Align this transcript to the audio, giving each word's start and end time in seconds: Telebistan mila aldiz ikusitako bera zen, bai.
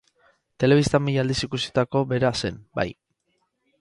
Telebistan 0.63 1.03
mila 1.09 1.21
aldiz 1.25 1.37
ikusitako 1.47 2.01
bera 2.15 2.33
zen, 2.43 2.59
bai. 2.81 2.87